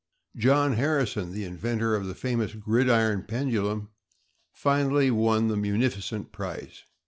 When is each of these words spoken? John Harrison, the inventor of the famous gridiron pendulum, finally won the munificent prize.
John 0.35 0.73
Harrison, 0.77 1.31
the 1.31 1.43
inventor 1.45 1.93
of 1.95 2.07
the 2.07 2.15
famous 2.15 2.55
gridiron 2.55 3.21
pendulum, 3.23 3.89
finally 4.51 5.11
won 5.11 5.47
the 5.47 5.55
munificent 5.55 6.31
prize. 6.31 6.85